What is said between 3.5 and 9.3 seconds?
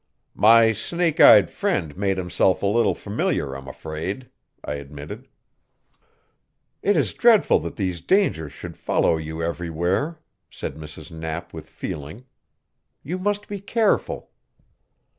I'm afraid," I admitted. "It is dreadful that these dangers should follow